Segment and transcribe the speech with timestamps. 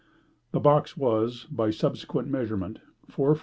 [0.51, 2.79] The box was, by subsequent measurement,
[3.11, 3.39] 4ft.